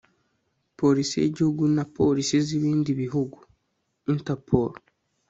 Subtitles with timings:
[0.79, 3.37] police y'igihugu na polisi z'ibindi bihugu
[4.13, 4.71] (interpol